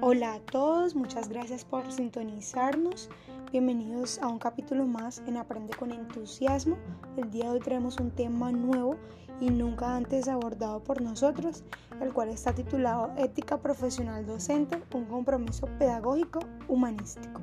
[0.00, 3.10] Hola a todos, muchas gracias por sintonizarnos.
[3.52, 6.78] Bienvenidos a un capítulo más en Aprende con entusiasmo.
[7.18, 8.96] El día de hoy traemos un tema nuevo
[9.38, 11.62] y nunca antes abordado por nosotros,
[12.00, 16.38] el cual está titulado Ética Profesional Docente, un compromiso pedagógico
[16.68, 17.42] humanístico.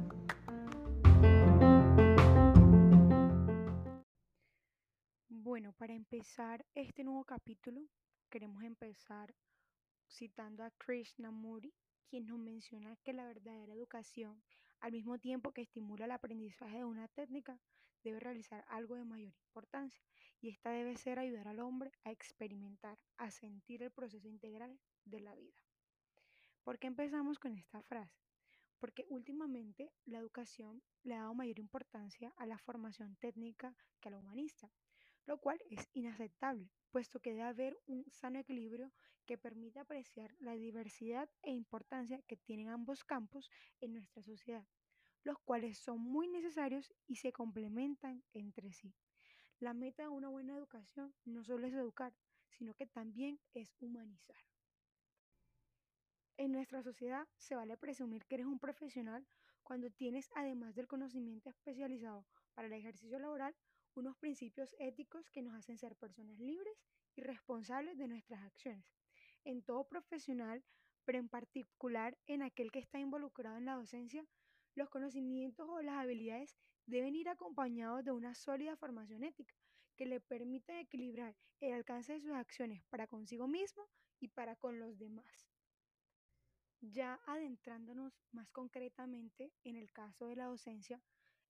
[5.33, 7.87] Bueno, para empezar este nuevo capítulo,
[8.29, 9.33] queremos empezar
[10.05, 11.73] citando a Krishnamurti,
[12.09, 14.43] quien nos menciona que la verdadera educación,
[14.81, 17.57] al mismo tiempo que estimula el aprendizaje de una técnica,
[18.03, 20.03] debe realizar algo de mayor importancia,
[20.41, 25.21] y esta debe ser ayudar al hombre a experimentar, a sentir el proceso integral de
[25.21, 25.63] la vida.
[26.65, 28.19] ¿Por qué empezamos con esta frase?
[28.79, 34.11] Porque últimamente la educación le ha dado mayor importancia a la formación técnica que a
[34.11, 34.69] la humanista,
[35.25, 38.91] lo cual es inaceptable, puesto que debe haber un sano equilibrio
[39.25, 44.65] que permita apreciar la diversidad e importancia que tienen ambos campos en nuestra sociedad,
[45.23, 48.93] los cuales son muy necesarios y se complementan entre sí.
[49.59, 52.13] La meta de una buena educación no solo es educar,
[52.49, 54.35] sino que también es humanizar.
[56.37, 59.27] En nuestra sociedad se vale presumir que eres un profesional
[59.61, 62.25] cuando tienes, además del conocimiento especializado
[62.55, 63.55] para el ejercicio laboral,
[63.95, 66.77] unos principios éticos que nos hacen ser personas libres
[67.15, 68.85] y responsables de nuestras acciones.
[69.43, 70.63] En todo profesional,
[71.05, 74.25] pero en particular en aquel que está involucrado en la docencia,
[74.75, 79.53] los conocimientos o las habilidades deben ir acompañados de una sólida formación ética
[79.95, 83.87] que le permita equilibrar el alcance de sus acciones para consigo mismo
[84.19, 85.51] y para con los demás.
[86.79, 90.99] Ya adentrándonos más concretamente en el caso de la docencia,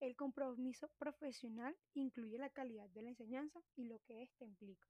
[0.02, 4.88] el compromiso profesional incluye la calidad de la enseñanza y lo que éste implica.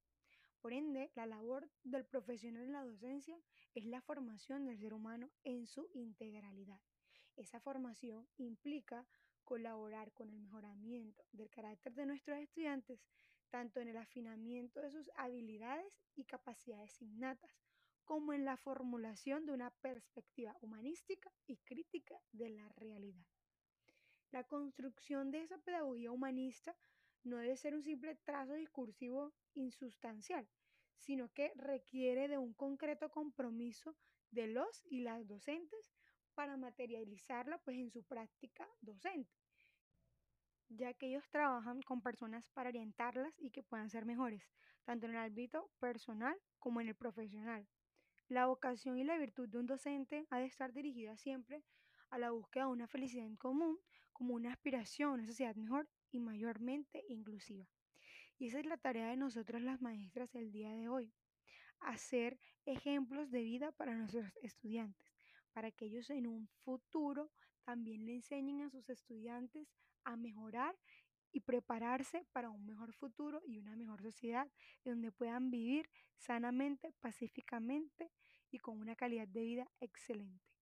[0.62, 3.38] Por ende, la labor del profesional en la docencia
[3.76, 6.80] es la formación del ser humano en su integralidad.
[7.36, 9.05] Esa formación implica
[9.44, 13.02] colaborar con el mejoramiento del carácter de nuestros estudiantes,
[13.49, 17.52] tanto en el afinamiento de sus habilidades y capacidades innatas,
[18.05, 22.11] como en la formulación de una perspectiva humanística y crítica.
[24.31, 26.73] La construcción de esa pedagogía humanista
[27.23, 30.47] no debe ser un simple trazo discursivo insustancial,
[30.97, 33.95] sino que requiere de un concreto compromiso
[34.31, 35.92] de los y las docentes
[36.33, 39.36] para materializarla pues en su práctica docente,
[40.69, 44.49] ya que ellos trabajan con personas para orientarlas y que puedan ser mejores,
[44.86, 47.67] tanto en el ámbito personal como en el profesional.
[48.30, 51.65] La vocación y la virtud de un docente ha de estar dirigida siempre
[52.11, 53.80] a la búsqueda de una felicidad en común
[54.14, 57.67] como una aspiración a una sociedad mejor y mayormente inclusiva.
[58.38, 61.14] Y esa es la tarea de nosotros las maestras el día de hoy,
[61.80, 65.16] hacer ejemplos de vida para nuestros estudiantes,
[65.54, 67.32] para que ellos en un futuro
[67.64, 69.67] también le enseñen a sus estudiantes
[70.04, 70.78] a mejorar
[71.32, 74.52] y prepararse para un mejor futuro y una mejor sociedad
[74.83, 78.11] donde puedan vivir sanamente, pacíficamente
[78.49, 80.61] y con una calidad de vida excelente.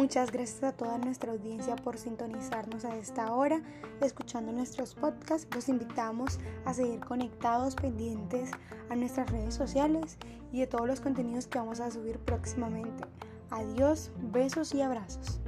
[0.00, 3.60] Muchas gracias a toda nuestra audiencia por sintonizarnos a esta hora,
[4.00, 5.46] escuchando nuestros podcasts.
[5.54, 8.50] Los invitamos a seguir conectados, pendientes
[8.88, 10.16] a nuestras redes sociales
[10.52, 13.04] y de todos los contenidos que vamos a subir próximamente.
[13.50, 15.38] Adiós, besos y abrazos.